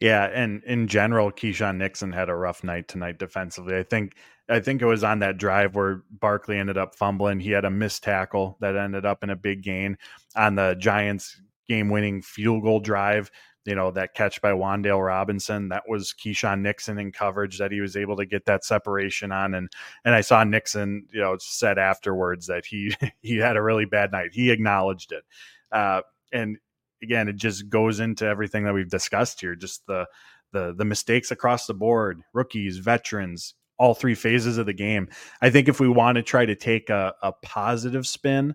[0.00, 3.76] Yeah, and in general, Keisean Nixon had a rough night tonight defensively.
[3.76, 4.16] I think
[4.50, 7.40] I think it was on that drive where Barkley ended up fumbling.
[7.40, 9.96] He had a missed tackle that ended up in a big gain
[10.34, 13.30] on the Giants game-winning field goal drive.
[13.66, 17.80] You know that catch by Wan'Dale Robinson that was Keisean Nixon in coverage that he
[17.80, 19.70] was able to get that separation on, and
[20.04, 24.12] and I saw Nixon, you know, said afterwards that he he had a really bad
[24.12, 24.30] night.
[24.32, 25.24] He acknowledged it,
[25.70, 26.00] uh,
[26.32, 26.56] and
[27.02, 29.54] again, it just goes into everything that we've discussed here.
[29.54, 30.06] Just the
[30.52, 35.08] the the mistakes across the board, rookies, veterans, all three phases of the game.
[35.40, 38.54] I think if we want to try to take a, a positive spin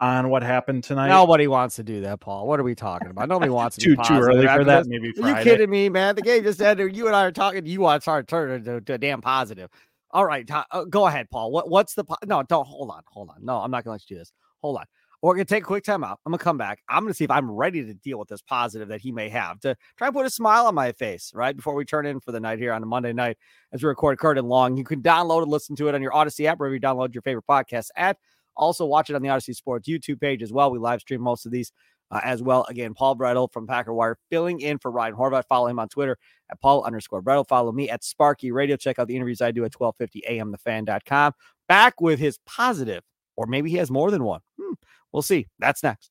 [0.00, 2.46] on what happened tonight, nobody wants to do that, Paul.
[2.46, 3.30] What are we talking about?
[3.30, 4.86] Nobody wants to too too early for that.
[4.86, 5.32] Maybe Friday.
[5.32, 6.14] Are you kidding me, man?
[6.14, 6.94] The game just ended.
[6.94, 7.64] You and I are talking.
[7.64, 9.70] You want to start turning to, to damn positive.
[10.10, 11.50] All right, uh, go ahead, Paul.
[11.50, 12.42] What what's the po- no?
[12.42, 13.36] Don't hold on, hold on.
[13.42, 14.32] No, I'm not going to let you do this.
[14.60, 14.84] Hold on.
[15.26, 16.20] We're going to take a quick time out.
[16.24, 16.78] I'm going to come back.
[16.88, 19.28] I'm going to see if I'm ready to deal with this positive that he may
[19.28, 21.56] have to try and put a smile on my face, right?
[21.56, 23.36] Before we turn in for the night here on a Monday night
[23.72, 24.76] as we record Curd and Long.
[24.76, 27.22] You can download and listen to it on your Audacy app, wherever you download your
[27.22, 28.18] favorite podcast at.
[28.56, 30.70] Also, watch it on the Audacy Sports YouTube page as well.
[30.70, 31.72] We live stream most of these
[32.12, 32.64] uh, as well.
[32.68, 35.48] Again, Paul Bretl from Packer Wire filling in for Ryan Horvat.
[35.48, 36.16] Follow him on Twitter
[36.52, 37.48] at Paul underscore Bretl.
[37.48, 38.76] Follow me at Sparky Radio.
[38.76, 41.32] Check out the interviews I do at 1250 amthefan.com.
[41.66, 43.02] Back with his positive,
[43.34, 44.40] or maybe he has more than one.
[44.56, 44.74] Hmm.
[45.12, 45.48] We'll see.
[45.58, 46.10] That's next.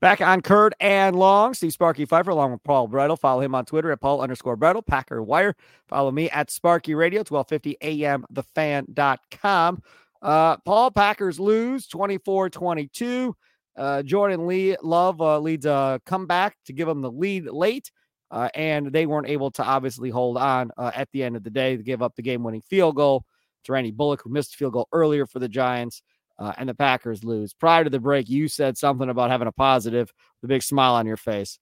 [0.00, 3.18] Back on Curd and Long, Steve Sparky Fifer along with Paul Bretl.
[3.18, 5.54] Follow him on Twitter at Paul underscore Bretl, Packer Wire.
[5.88, 9.82] Follow me at Sparky Radio, 1250 AM, thefan.com.
[10.22, 13.36] Uh, Paul, Packers lose 24 22.
[13.76, 17.90] Uh, Jordan Lee Love uh, leads a comeback to give them the lead late.
[18.30, 21.50] uh, and they weren't able to obviously hold on uh, at the end of the
[21.50, 23.24] day to give up the game winning field goal
[23.64, 26.02] to Randy Bullock, who missed a field goal earlier for the Giants,
[26.38, 27.52] uh, and the Packers lose.
[27.52, 31.06] Prior to the break, you said something about having a positive, the big smile on
[31.06, 31.58] your face.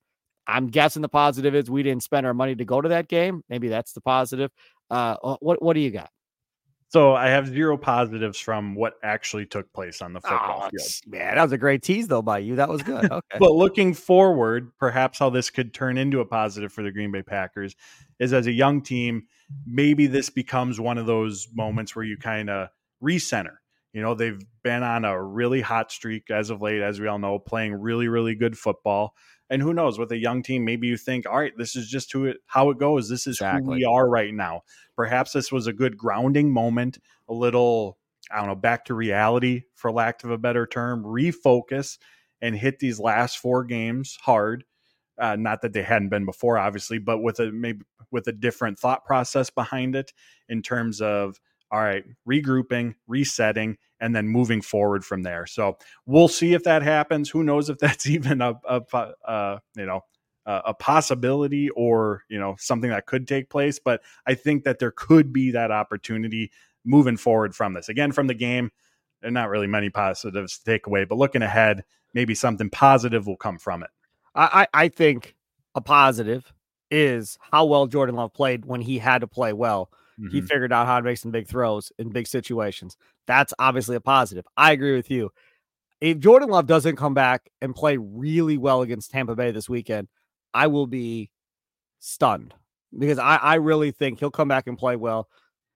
[0.47, 3.43] I'm guessing the positive is we didn't spend our money to go to that game.
[3.49, 4.51] Maybe that's the positive.
[4.89, 6.09] Uh, what what do you got?
[6.89, 10.89] So I have zero positives from what actually took place on the football oh, field.
[11.05, 12.55] Man, that was a great tease though by you.
[12.55, 12.99] That was good.
[13.19, 13.37] Okay.
[13.39, 17.21] but looking forward, perhaps how this could turn into a positive for the Green Bay
[17.21, 17.75] Packers
[18.19, 19.27] is as a young team,
[19.65, 22.69] maybe this becomes one of those moments where you kind of
[23.03, 23.57] recenter.
[23.93, 27.19] You know, they've been on a really hot streak as of late, as we all
[27.19, 29.15] know, playing really, really good football.
[29.49, 32.11] And who knows, with a young team, maybe you think, all right, this is just
[32.11, 33.09] who it, how it goes.
[33.09, 33.63] This is exactly.
[33.65, 34.61] who we are right now.
[34.95, 37.97] Perhaps this was a good grounding moment, a little,
[38.31, 41.97] I don't know, back to reality, for lack of a better term, refocus
[42.41, 44.65] and hit these last four games hard.
[45.17, 47.81] Uh, not that they hadn't been before, obviously, but with a maybe
[48.11, 50.13] with a different thought process behind it
[50.47, 51.39] in terms of
[51.71, 55.45] all right, regrouping, resetting, and then moving forward from there.
[55.45, 57.29] So we'll see if that happens.
[57.29, 58.81] Who knows if that's even a, a
[59.27, 60.01] uh, you know
[60.45, 63.79] a possibility or you know something that could take place.
[63.79, 66.51] But I think that there could be that opportunity
[66.83, 67.89] moving forward from this.
[67.89, 68.71] Again, from the game,
[69.21, 71.83] there are not really many positives to take away, but looking ahead,
[72.13, 73.89] maybe something positive will come from it.
[74.33, 75.35] I, I think
[75.75, 76.53] a positive
[76.89, 80.35] is how well Jordan Love played when he had to play well Mm-hmm.
[80.35, 82.97] He figured out how to make some big throws in big situations.
[83.27, 84.45] That's obviously a positive.
[84.57, 85.31] I agree with you.
[86.01, 90.07] If Jordan Love doesn't come back and play really well against Tampa Bay this weekend,
[90.53, 91.31] I will be
[91.99, 92.53] stunned
[92.97, 95.27] because I, I really think he'll come back and play well.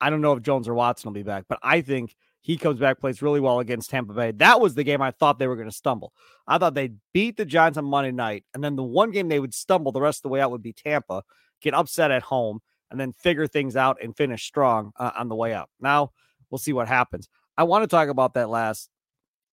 [0.02, 2.80] I don't know if Jones or Watson will be back, but I think he comes
[2.80, 4.32] back, plays really well against Tampa Bay.
[4.32, 6.14] That was the game I thought they were going to stumble.
[6.46, 9.40] I thought they'd beat the Giants on Monday night, and then the one game they
[9.40, 11.24] would stumble the rest of the way out would be Tampa,
[11.62, 12.60] get upset at home,
[12.94, 15.70] and then figure things out and finish strong uh, on the way up.
[15.82, 16.12] Now
[16.50, 17.28] we'll see what happens.
[17.58, 18.88] I want to talk about that last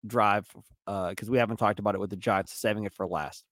[0.07, 0.47] drive
[0.87, 3.45] because uh, we haven't talked about it with the Giants, saving it for last.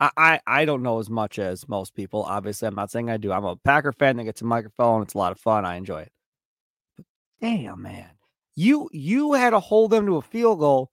[0.00, 2.22] I, I, I don't know as much as most people.
[2.22, 3.32] Obviously, I'm not saying I do.
[3.32, 5.02] I'm a Packer fan that gets a microphone.
[5.02, 5.66] It's a lot of fun.
[5.66, 6.12] I enjoy it.
[6.96, 7.04] But
[7.42, 8.08] damn, man,
[8.56, 10.90] you you had to hold them to a field goal,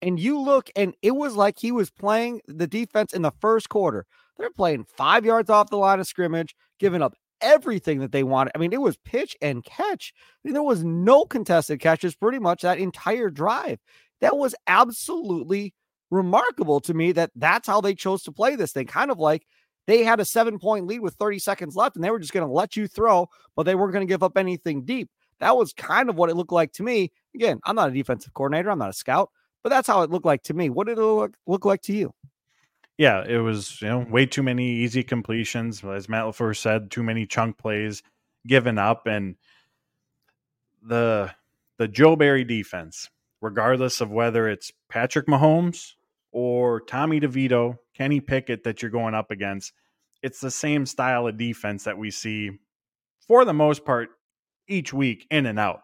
[0.00, 3.68] and you look, and it was like he was playing the defense in the first
[3.68, 4.06] quarter.
[4.38, 8.52] They're playing five yards off the line of scrimmage, giving up everything that they wanted.
[8.54, 10.12] I mean, it was pitch and catch.
[10.16, 13.78] I mean, there was no contested catches pretty much that entire drive.
[14.20, 15.74] That was absolutely
[16.10, 18.86] remarkable to me that that's how they chose to play this thing.
[18.86, 19.46] Kind of like
[19.86, 22.46] they had a seven point lead with 30 seconds left and they were just going
[22.46, 25.10] to let you throw, but they weren't going to give up anything deep.
[25.40, 27.12] That was kind of what it looked like to me.
[27.34, 29.30] Again, I'm not a defensive coordinator, I'm not a scout,
[29.62, 30.70] but that's how it looked like to me.
[30.70, 32.14] What did it look, look like to you?
[32.98, 37.02] Yeah, it was you know way too many easy completions, as Matt LaFleur said, too
[37.02, 38.02] many chunk plays
[38.46, 39.36] given up, and
[40.82, 41.30] the
[41.78, 45.92] the Joe Barry defense, regardless of whether it's Patrick Mahomes
[46.32, 49.72] or Tommy DeVito, Kenny Pickett that you're going up against,
[50.22, 52.50] it's the same style of defense that we see
[53.26, 54.10] for the most part
[54.68, 55.82] each week in and out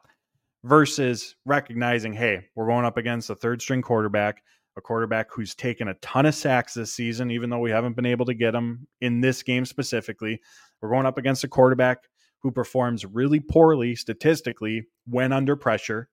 [0.64, 4.42] versus recognizing, hey, we're going up against a third string quarterback
[4.76, 8.06] a quarterback who's taken a ton of sacks this season, even though we haven't been
[8.06, 10.40] able to get him in this game specifically.
[10.80, 11.98] We're going up against a quarterback
[12.40, 16.08] who performs really poorly statistically when under pressure.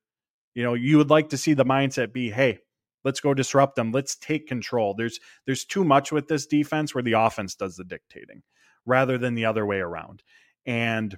[0.53, 2.59] You know, you would like to see the mindset be, hey,
[3.03, 3.91] let's go disrupt them.
[3.91, 4.93] Let's take control.
[4.93, 8.43] There's there's too much with this defense where the offense does the dictating
[8.85, 10.23] rather than the other way around.
[10.65, 11.17] And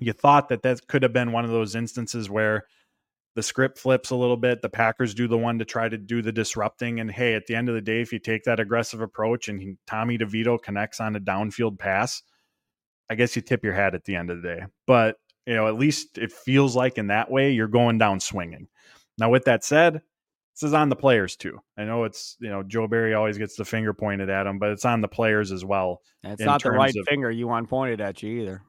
[0.00, 2.64] you thought that that could have been one of those instances where
[3.34, 4.62] the script flips a little bit.
[4.62, 7.00] The Packers do the one to try to do the disrupting.
[7.00, 9.60] And hey, at the end of the day, if you take that aggressive approach and
[9.60, 12.22] he, Tommy DeVito connects on a downfield pass,
[13.10, 14.64] I guess you tip your hat at the end of the day.
[14.86, 15.16] But,
[15.46, 18.68] you know, at least it feels like in that way you're going down swinging.
[19.18, 20.02] Now, with that said,
[20.54, 21.58] this is on the players too.
[21.76, 24.70] I know it's, you know, Joe Barry always gets the finger pointed at him, but
[24.70, 26.00] it's on the players as well.
[26.22, 28.62] It's not the right of, finger you want pointed at you either.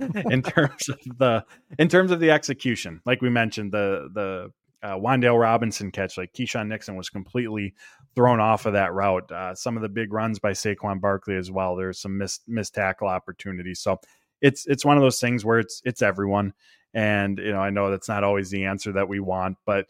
[0.30, 1.44] in terms of the
[1.78, 3.00] in terms of the execution.
[3.04, 7.74] Like we mentioned, the the uh, Wan'Dale Robinson catch, like Keisean Nixon was completely
[8.14, 9.30] thrown off of that route.
[9.30, 11.76] Uh, some of the big runs by Saquon Barkley as well.
[11.76, 13.80] There's some missed missed tackle opportunities.
[13.80, 14.00] So
[14.40, 16.52] it's it's one of those things where it's it's everyone.
[16.94, 19.86] And you know, I know that's not always the answer that we want, but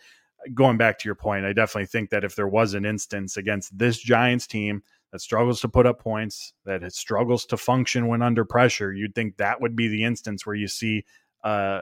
[0.54, 3.76] going back to your point, I definitely think that if there was an instance against
[3.76, 8.22] this Giants team that struggles to put up points, that it struggles to function when
[8.22, 11.04] under pressure, you'd think that would be the instance where you see
[11.44, 11.80] uh,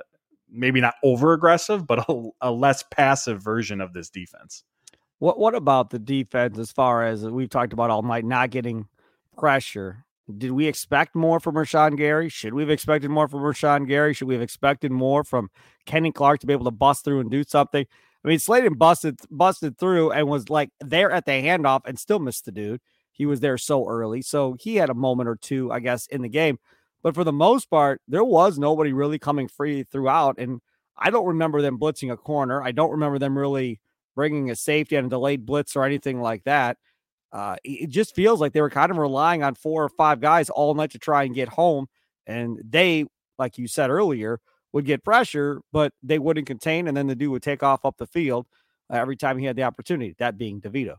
[0.51, 4.65] maybe not over aggressive, but a, a, less passive version of this defense.
[5.19, 8.87] What What about the defense as far as we've talked about all night, not getting
[9.37, 10.05] pressure.
[10.39, 12.29] Did we expect more from Rashan Gary?
[12.29, 14.13] Should we have expected more from Rashan Gary?
[14.13, 15.51] Should we have expected more from
[15.85, 17.87] Kenny Clark to be able to bust through and do something?
[18.25, 22.19] I mean, Slaton busted busted through and was like there at the handoff and still
[22.19, 22.81] missed the dude.
[23.17, 26.21] He was there so early, so he had a moment or two, I guess, in
[26.23, 26.59] the game.
[27.03, 30.61] But for the most part, there was nobody really coming free throughout, and
[30.99, 32.63] I don't remember them blitzing a corner.
[32.63, 33.81] I don't remember them really
[34.15, 36.79] bringing a safety and a delayed blitz or anything like that.
[37.33, 40.49] Uh, it just feels like they were kind of relying on four or five guys
[40.49, 41.87] all night to try and get home.
[42.27, 43.05] And they,
[43.39, 44.41] like you said earlier,
[44.73, 46.89] would get pressure, but they wouldn't contain.
[46.89, 48.47] And then the dude would take off up the field
[48.91, 50.97] uh, every time he had the opportunity, that being DeVito.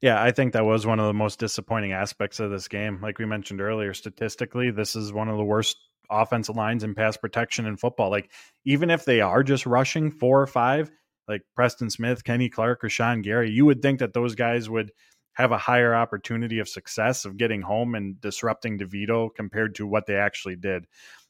[0.00, 3.00] Yeah, I think that was one of the most disappointing aspects of this game.
[3.02, 5.76] Like we mentioned earlier, statistically, this is one of the worst
[6.10, 8.10] offensive lines in pass protection in football.
[8.10, 8.30] Like,
[8.64, 10.90] even if they are just rushing four or five,
[11.28, 14.90] like Preston Smith, Kenny Clark, or Sean Gary, you would think that those guys would
[15.34, 20.06] have a higher opportunity of success of getting home and disrupting DeVito compared to what
[20.06, 20.86] they actually did.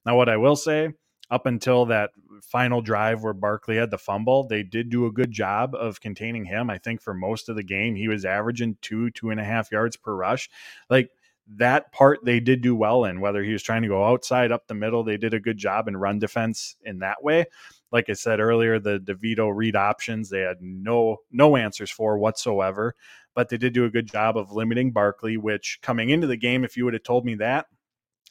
[0.06, 0.90] Now, what I will say,
[1.30, 2.10] up until that
[2.42, 6.44] final drive where Barkley had the fumble, they did do a good job of containing
[6.44, 6.70] him.
[6.70, 9.70] I think for most of the game, he was averaging two, two and a half
[9.72, 10.50] yards per rush.
[10.88, 11.10] Like
[11.56, 14.66] that part, they did do well in, whether he was trying to go outside, up
[14.66, 17.46] the middle, they did a good job in run defense in that way
[17.92, 22.94] like I said earlier, the DeVito read options they had no no answers for whatsoever
[23.34, 26.64] but they did do a good job of limiting Barkley, which coming into the game,
[26.64, 27.66] if you would have told me that,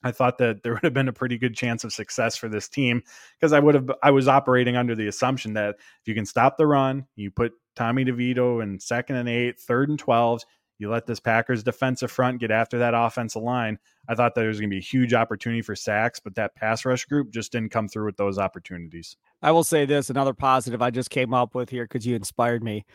[0.04, 2.68] I thought that there would have been a pretty good chance of success for this
[2.68, 3.02] team
[3.40, 6.58] because I would have I was operating under the assumption that if you can stop
[6.58, 10.44] the run, you put Tommy DeVito in second and eight, third and twelve,
[10.80, 13.78] you let this Packers defensive front get after that offensive line.
[14.08, 16.56] I thought that there was going to be a huge opportunity for sacks, but that
[16.56, 19.18] pass rush group just didn't come through with those opportunities.
[19.42, 22.64] I will say this another positive I just came up with here because you inspired
[22.64, 22.86] me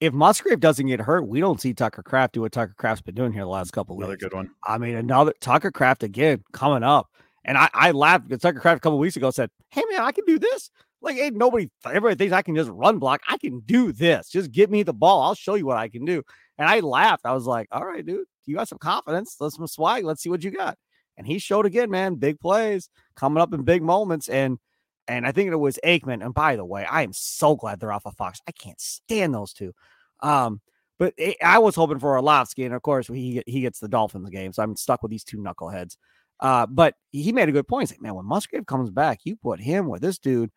[0.00, 3.14] if Musgrave doesn't get hurt, we don't see Tucker Kraft do what Tucker Kraft's been
[3.14, 4.22] doing here the last couple another weeks.
[4.22, 4.50] Another good one.
[4.64, 7.08] I mean, another Tucker Kraft again coming up.
[7.44, 10.12] And I, I laughed because Tucker Kraft a couple weeks ago said, Hey man, I
[10.12, 10.70] can do this.
[11.00, 13.20] Like, ain't nobody everybody thinks I can just run block.
[13.28, 14.28] I can do this.
[14.28, 15.22] Just give me the ball.
[15.22, 16.22] I'll show you what I can do.
[16.58, 17.24] And I laughed.
[17.24, 19.36] I was like, All right, dude, you got some confidence.
[19.40, 20.04] Let's some swag.
[20.04, 20.76] Let's see what you got.
[21.16, 24.28] And he showed again, man, big plays coming up in big moments.
[24.28, 24.58] And
[25.08, 26.24] and I think it was Aikman.
[26.24, 28.40] And by the way, I am so glad they're off of Fox.
[28.48, 29.72] I can't stand those two.
[30.20, 30.60] Um,
[30.98, 34.30] but it, I was hoping for Orlovsky, and of course he he gets the Dolphins
[34.30, 35.96] game, so I'm stuck with these two knuckleheads.
[36.40, 37.88] Uh, but he made a good point.
[37.88, 40.50] He's like, man, when Musgrave comes back, you put him with this dude,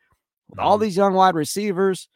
[0.50, 0.84] with all mm-hmm.
[0.84, 2.08] these young wide receivers.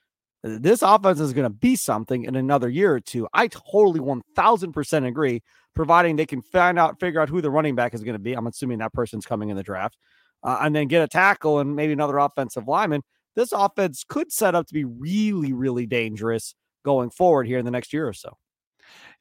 [0.43, 3.30] This offense is going to be something in another year or two.
[3.34, 5.41] I totally 1000% agree,
[5.74, 8.34] providing they can find out, figure out who the running back is going to be.
[8.34, 9.96] I'm assuming that person's coming in the draft,
[10.43, 13.01] uh, and then get a tackle and maybe another offensive lineman.
[13.36, 17.71] This offense could set up to be really, really dangerous going forward here in the
[17.71, 18.38] next year or so.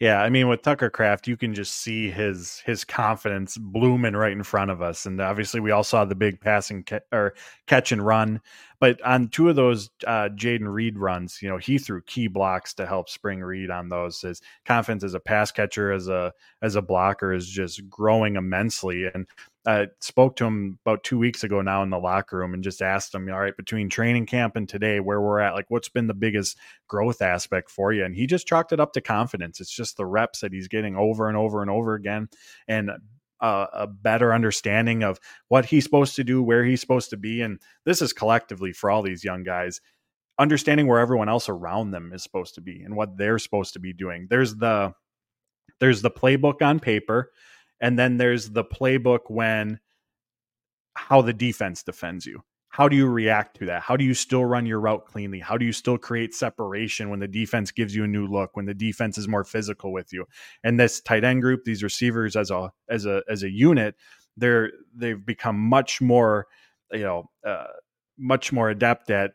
[0.00, 4.32] Yeah, I mean with Tucker Kraft, you can just see his his confidence blooming right
[4.32, 7.34] in front of us, and obviously we all saw the big passing ca- or
[7.66, 8.40] catch and run.
[8.82, 12.74] But on two of those uh, Jayden Reed runs, you know he threw key blocks
[12.74, 14.20] to help Spring Reed on those.
[14.22, 19.06] His confidence as a pass catcher, as a as a blocker, is just growing immensely.
[19.06, 19.28] And
[19.64, 22.82] I spoke to him about two weeks ago now in the locker room and just
[22.82, 26.08] asked him, all right, between training camp and today, where we're at, like what's been
[26.08, 28.04] the biggest growth aspect for you?
[28.04, 29.60] And he just chalked it up to confidence.
[29.60, 32.28] It's just the reps that he's getting over and over and over again.
[32.66, 32.90] And
[33.42, 37.42] uh, a better understanding of what he's supposed to do, where he's supposed to be.
[37.42, 39.80] And this is collectively for all these young guys,
[40.38, 43.80] understanding where everyone else around them is supposed to be and what they're supposed to
[43.80, 44.28] be doing.
[44.30, 44.94] There's the
[45.80, 47.32] there's the playbook on paper
[47.80, 49.80] and then there's the playbook when
[50.94, 52.42] how the defense defends you.
[52.72, 53.82] How do you react to that?
[53.82, 55.38] How do you still run your route cleanly?
[55.40, 58.64] How do you still create separation when the defense gives you a new look, when
[58.64, 60.24] the defense is more physical with you?
[60.64, 63.94] And this tight end group, these receivers as a as a as a unit,
[64.38, 66.46] they're they've become much more,
[66.92, 67.66] you know, uh,
[68.16, 69.32] much more adept at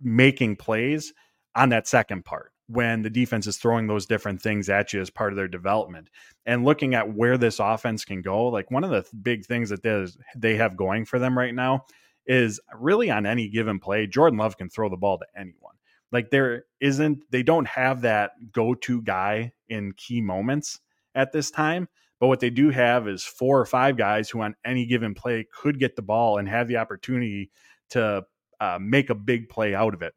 [0.00, 1.12] making plays
[1.56, 5.10] on that second part when the defense is throwing those different things at you as
[5.10, 6.08] part of their development
[6.46, 10.12] and looking at where this offense can go like one of the big things that
[10.36, 11.84] they have going for them right now
[12.26, 15.74] is really on any given play Jordan Love can throw the ball to anyone.
[16.12, 20.80] Like there isn't they don't have that go-to guy in key moments
[21.14, 21.88] at this time
[22.20, 25.46] but what they do have is four or five guys who on any given play
[25.52, 27.50] could get the ball and have the opportunity
[27.90, 28.24] to
[28.60, 30.14] uh, make a big play out of it.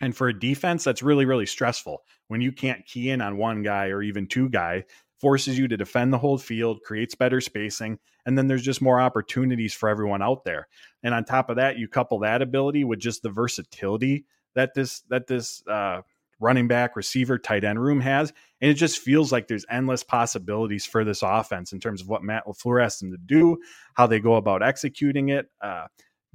[0.00, 2.02] And for a defense, that's really, really stressful.
[2.28, 4.84] When you can't key in on one guy or even two guy,
[5.20, 9.00] forces you to defend the whole field, creates better spacing, and then there's just more
[9.00, 10.68] opportunities for everyone out there.
[11.02, 15.02] And on top of that, you couple that ability with just the versatility that this
[15.08, 16.02] that this uh,
[16.40, 18.32] running back, receiver, tight end room has.
[18.60, 22.22] And it just feels like there's endless possibilities for this offense in terms of what
[22.22, 23.58] Matt LaFleur has them to do,
[23.94, 25.46] how they go about executing it.
[25.60, 25.86] Uh,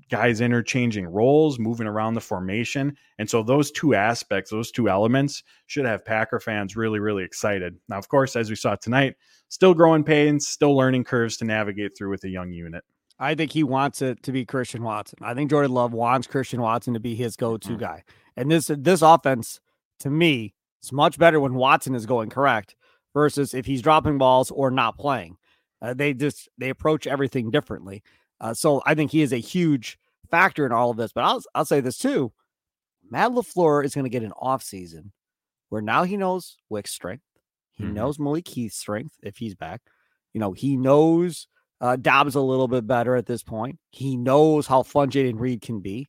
[0.10, 2.96] guys interchanging roles, moving around the formation.
[3.18, 7.78] And so those two aspects, those two elements should have Packer fans really, really excited.
[7.88, 9.16] Now, of course, as we saw tonight,
[9.50, 12.84] still growing pains, still learning curves to navigate through with a young unit.
[13.20, 15.20] I think he wants it to be Christian Watson.
[15.22, 17.78] I think Jordan Love wants Christian Watson to be his go-to mm-hmm.
[17.78, 18.04] guy.
[18.36, 19.60] And this this offense,
[20.00, 22.76] to me, is much better when Watson is going correct
[23.14, 25.38] versus if he's dropping balls or not playing.
[25.82, 28.02] Uh, they just they approach everything differently.
[28.42, 29.98] Uh, so I think he is a huge
[30.30, 31.14] factor in all of this.
[31.14, 32.34] But I'll I'll say this too:
[33.10, 35.14] Matt LaFleur is going to get an off season
[35.70, 37.24] where now he knows Wick's strength,
[37.72, 37.94] he mm-hmm.
[37.94, 39.82] knows Malik Heath's strength if he's back.
[40.34, 41.48] You know, he knows
[41.80, 43.80] uh, Doubs a little bit better at this point.
[43.90, 46.08] He knows how fun Jayden Reed can be.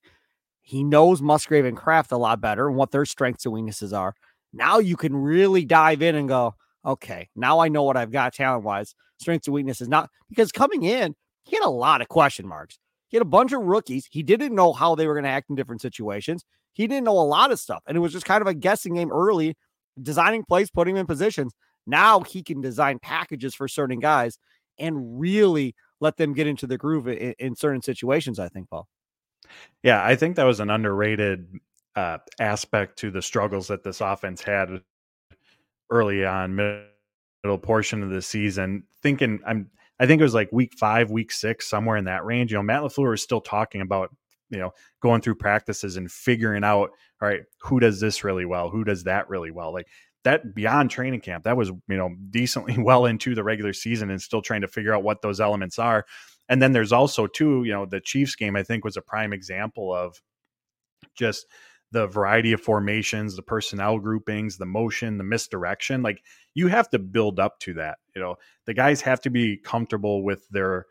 [0.60, 4.14] He knows Musgrave and Kraft a lot better and what their strengths and weaknesses are.
[4.52, 6.54] Now you can really dive in and go,
[6.84, 9.88] okay, now I know what I've got talent wise, strengths and weaknesses.
[9.88, 11.14] Not because coming in,
[11.44, 12.78] he had a lot of question marks.
[13.08, 14.08] He had a bunch of rookies.
[14.10, 16.44] He didn't know how they were going to act in different situations.
[16.72, 17.82] He didn't know a lot of stuff.
[17.86, 19.54] And it was just kind of a guessing game early,
[20.00, 21.52] designing plays, putting him in positions.
[21.86, 24.38] Now he can design packages for certain guys
[24.78, 28.88] and really let them get into the groove in, in certain situations, I think, Paul.
[29.82, 31.46] Yeah, I think that was an underrated
[31.94, 34.80] uh, aspect to the struggles that this offense had
[35.90, 38.84] early on, middle portion of the season.
[39.02, 39.70] Thinking, I'm
[40.00, 42.50] I think it was like week five, week six, somewhere in that range.
[42.50, 44.10] You know, Matt LaFleur is still talking about,
[44.50, 46.90] you know, going through practices and figuring out,
[47.20, 48.70] all right, who does this really well?
[48.70, 49.72] Who does that really well?
[49.72, 49.86] Like
[50.24, 54.20] that beyond training camp, that was, you know, decently well into the regular season and
[54.20, 56.04] still trying to figure out what those elements are.
[56.48, 59.32] And then there's also, too, you know, the Chiefs game, I think, was a prime
[59.32, 60.20] example of
[61.14, 61.46] just
[61.92, 66.02] the variety of formations, the personnel groupings, the motion, the misdirection.
[66.02, 66.22] Like
[66.54, 67.98] you have to build up to that.
[68.16, 68.36] You know,
[68.66, 70.86] the guys have to be comfortable with their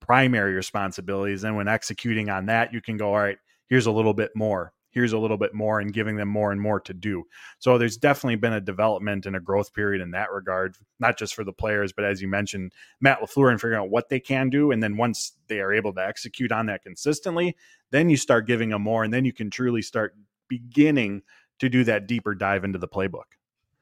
[0.00, 1.44] primary responsibilities.
[1.44, 3.38] And when executing on that, you can go, all right,
[3.68, 4.72] here's a little bit more.
[4.90, 7.24] Here's a little bit more, and giving them more and more to do.
[7.58, 11.34] So there's definitely been a development and a growth period in that regard, not just
[11.34, 14.48] for the players, but as you mentioned, Matt LaFleur and figuring out what they can
[14.48, 14.70] do.
[14.70, 17.56] And then once they are able to execute on that consistently,
[17.90, 20.14] then you start giving them more, and then you can truly start
[20.48, 21.22] beginning
[21.58, 23.24] to do that deeper dive into the playbook.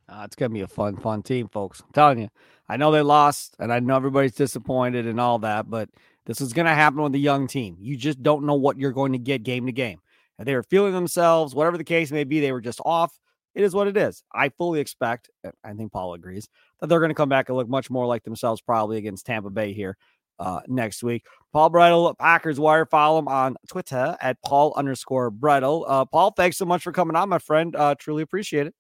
[0.09, 1.81] Uh, it's gonna be a fun, fun team, folks.
[1.81, 2.29] I'm telling you.
[2.69, 5.89] I know they lost, and I know everybody's disappointed and all that, but
[6.27, 7.77] this is gonna happen with a young team.
[7.81, 10.01] You just don't know what you're going to get game to game.
[10.39, 13.19] And they were feeling themselves, whatever the case may be, they were just off.
[13.55, 14.25] It is what it is.
[14.33, 15.31] I fully expect,
[15.62, 16.49] I think Paul agrees,
[16.81, 19.51] that they're going to come back and look much more like themselves probably against Tampa
[19.51, 19.97] Bay here
[20.39, 21.24] uh, next week.
[21.53, 22.87] Paul Bretl, Packers Wire.
[22.87, 25.85] Follow him on Twitter at Paul underscore Bretl.
[25.87, 27.76] Uh, Paul, thanks so much for coming on, my friend.
[27.76, 28.74] Uh, truly appreciate it.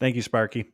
[0.00, 0.72] Thank you, Sparky.